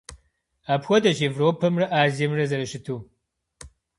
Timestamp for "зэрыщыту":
2.49-2.97